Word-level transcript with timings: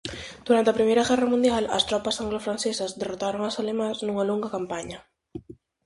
Durante 0.47 0.69
a 0.71 0.77
Primeira 0.79 1.07
Guerra 1.09 1.31
Mundial 1.33 1.63
as 1.77 1.83
tropas 1.89 2.19
anglo-francesas 2.23 2.95
derrotaron 2.99 3.45
ás 3.49 3.57
alemás 3.61 3.97
nunha 4.05 4.27
longa 4.29 4.53
campaña. 4.55 4.99